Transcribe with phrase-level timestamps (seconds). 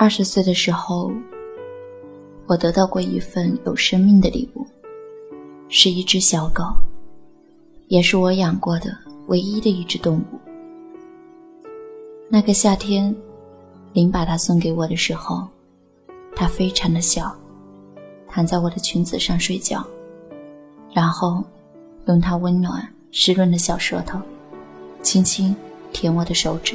[0.00, 1.12] 二十岁的时候，
[2.46, 4.66] 我得到过一份有生命的礼物，
[5.68, 6.64] 是一只小狗，
[7.88, 8.96] 也是我养过的
[9.26, 10.40] 唯一的一只动物。
[12.30, 13.14] 那个夏天，
[13.92, 15.46] 林把它送给我的时候，
[16.34, 17.36] 它非常的小，
[18.26, 19.86] 躺在我的裙子上睡觉，
[20.94, 21.44] 然后
[22.06, 24.18] 用它温暖湿润的小舌头，
[25.02, 25.54] 轻轻
[25.92, 26.74] 舔我的手指。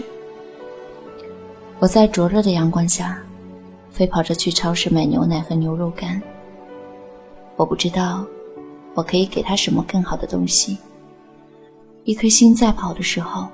[1.85, 3.15] 我在灼热的阳光下，
[3.91, 6.19] 飞跑着去超市买牛奶和牛肉干。
[7.55, 8.25] 我不知道，
[8.95, 10.79] 我可以给他什么更好的东西。
[12.03, 13.47] 一颗心在跑的时候，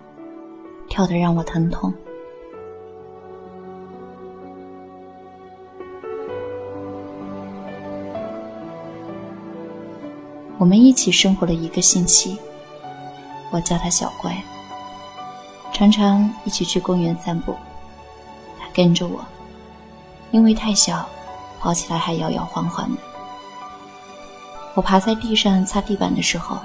[0.87, 1.93] 跳得让我疼痛。
[10.57, 12.37] 我们一起生活了一个星期，
[13.51, 14.41] 我叫他小乖，
[15.73, 17.53] 常常一起去公园散步。
[18.73, 19.23] 跟着我，
[20.31, 21.07] 因为太小，
[21.59, 23.01] 跑起来还摇摇晃晃的。
[24.73, 26.57] 我爬在地上擦地板的时候，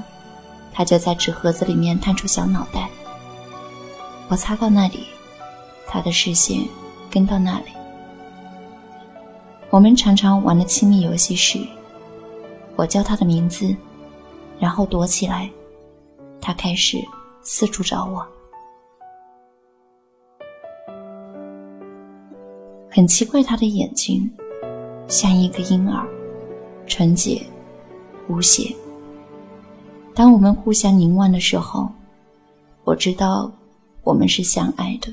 [0.73, 2.89] 它就在纸盒子里面探出小脑袋。
[4.29, 5.07] 我擦到那里，
[5.87, 6.67] 它的视线
[7.11, 7.67] 跟到那里。
[9.71, 11.59] 我们常常玩的亲密游戏是，
[12.77, 13.75] 我叫它的名字，
[14.61, 15.51] 然后躲起来，
[16.41, 16.99] 它开始
[17.43, 18.27] 四处找我。
[22.97, 24.31] 很奇怪，他的眼睛
[25.07, 26.09] 像一个婴儿，
[26.87, 27.43] 纯洁
[28.27, 28.75] 无邪。
[30.15, 31.91] 当我们互相凝望的时候，
[32.85, 33.53] 我知道
[34.03, 35.13] 我们是相爱的。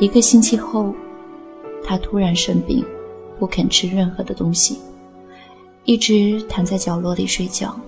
[0.00, 0.92] 一个星期后。
[1.84, 2.84] 他突然生病，
[3.38, 4.80] 不肯吃任何的东西，
[5.84, 7.78] 一直躺在角落里睡觉。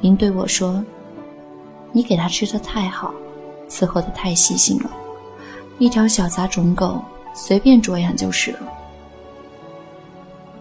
[0.00, 0.82] 您对我说
[1.92, 3.12] ：“你给他吃的太好，
[3.68, 4.90] 伺候的太细心了，
[5.78, 7.02] 一条小杂种狗
[7.34, 8.60] 随便啄养就是了。”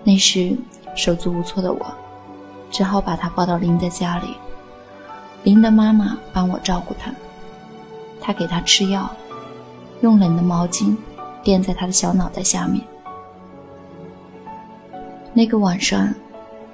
[0.03, 0.57] 那时
[0.95, 1.85] 手足无措的我，
[2.71, 4.35] 只好把他抱到林的家里。
[5.43, 7.13] 林的妈妈帮我照顾他，
[8.19, 9.09] 他给他吃药，
[10.01, 10.97] 用冷的毛巾。
[11.43, 12.81] 垫在他的小脑袋下面。
[15.33, 16.13] 那个晚上，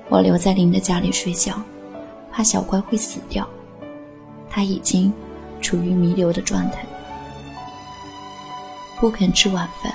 [0.09, 1.61] 我留在林的家里睡觉，
[2.31, 3.47] 怕小乖会死掉。
[4.49, 5.13] 他已经
[5.61, 6.85] 处于弥留的状态，
[8.99, 9.93] 不肯吃晚饭，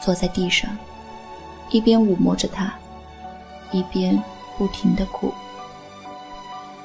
[0.00, 0.70] 坐在地上，
[1.70, 2.72] 一边抚摸着他，
[3.72, 4.22] 一边
[4.56, 5.34] 不停的哭。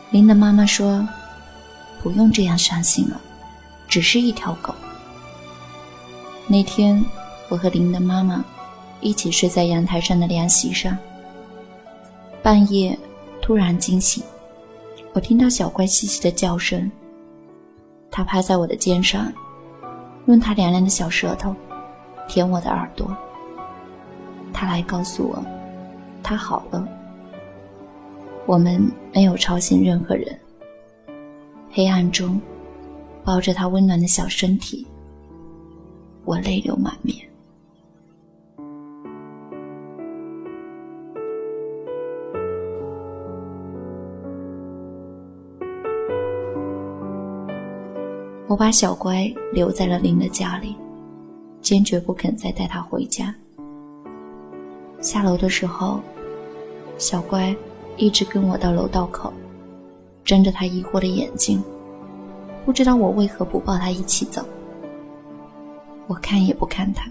[0.09, 1.07] 林的妈妈说
[2.01, 3.21] ：“不用这样伤心了，
[3.87, 4.73] 只是一条狗。”
[6.51, 7.01] 那天，
[7.47, 8.43] 我和林的妈妈
[8.99, 10.97] 一起睡在阳台上的凉席上。
[12.43, 12.99] 半夜
[13.41, 14.21] 突然惊醒，
[15.13, 16.91] 我听到小乖细细的叫声。
[18.11, 19.31] 它趴在我的肩上，
[20.25, 21.55] 用它凉凉的小舌头
[22.27, 23.15] 舔我的耳朵。
[24.51, 25.41] 它来告诉我，
[26.21, 26.85] 它好了。
[28.45, 30.37] 我们没有吵醒任何人。
[31.71, 32.41] 黑暗中，
[33.23, 34.85] 抱着它温暖的小身体。
[36.23, 37.17] 我泪流满面。
[48.47, 50.75] 我把小乖留在了林的家里，
[51.61, 53.33] 坚决不肯再带他回家。
[54.99, 56.01] 下楼的时候，
[56.97, 57.55] 小乖
[57.95, 59.31] 一直跟我到楼道口，
[60.25, 61.63] 睁着他疑惑的眼睛，
[62.65, 64.45] 不知道我为何不抱他一起走。
[66.07, 67.09] 我看也不看他，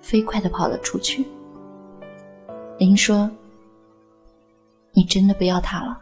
[0.00, 1.26] 飞快的跑了出去。
[2.78, 3.30] 林说
[4.92, 6.00] ：“你真的不要他了？”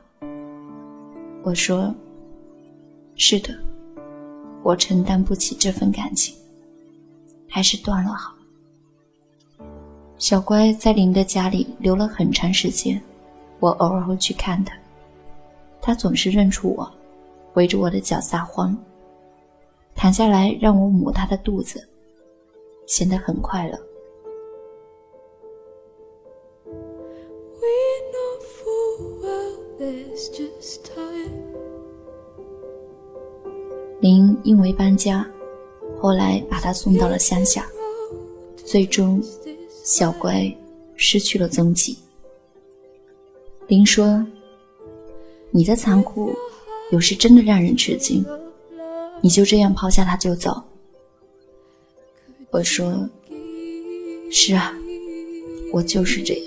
[1.43, 1.95] 我说
[3.17, 3.55] ：“是的，
[4.63, 6.35] 我承担不起这份感情，
[7.49, 8.35] 还是断了好。”
[10.19, 13.01] 小乖在林的家里留了很长时间，
[13.59, 14.73] 我偶尔会去看他，
[15.81, 16.89] 他总是认出我，
[17.55, 18.77] 围着我的脚撒欢，
[19.95, 21.89] 躺下来让我抹他的肚子。
[22.87, 23.79] 显得很快乐。
[34.01, 35.25] 林因为搬家，
[36.01, 37.69] 后来把他送到了乡下，
[38.57, 39.23] 最终
[39.85, 40.53] 小乖
[40.97, 41.97] 失去了踪迹。
[43.69, 44.25] 林说
[45.51, 46.33] ：“你的残酷，
[46.91, 48.25] 有时真的让人吃惊。
[49.21, 50.61] 你就这样抛下他就走。”
[52.53, 53.09] 我说
[54.31, 54.75] ：“是啊，
[55.73, 56.45] 我就是这样。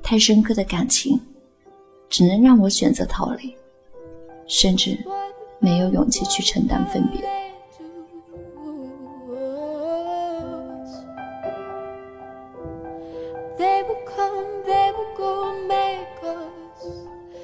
[0.00, 1.20] 太深刻的感情，
[2.08, 3.52] 只能让我选择逃离，
[4.46, 4.96] 甚至
[5.58, 7.20] 没有勇气去承担分别。”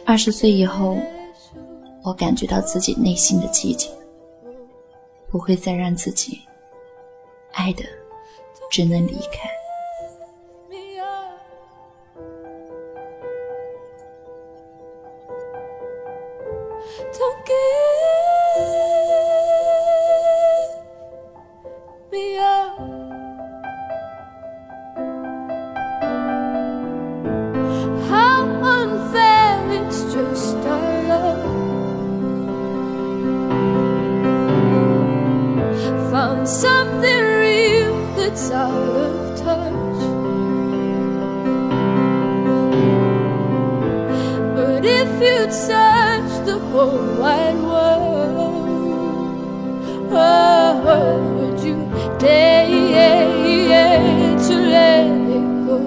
[0.06, 0.96] 二十岁以后，
[2.05, 3.91] 我感觉到自己内心的寂静，
[5.29, 6.38] 不会再让自己
[7.55, 7.85] 爱的
[8.71, 9.49] 只能离开。
[44.87, 48.65] if you'd search the whole wide world.
[50.13, 51.77] Oh, would you
[52.19, 52.55] dare
[54.47, 55.79] to let it go?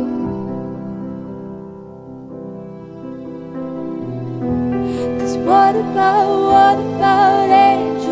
[5.19, 8.06] Cause what about, what about angels?